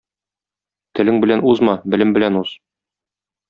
[1.01, 2.59] Телең белән узма, белем белән уз.